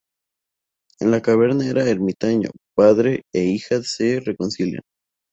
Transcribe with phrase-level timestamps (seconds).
[0.99, 4.81] En la caverna del ermitaño, padre e hija se reconcilian.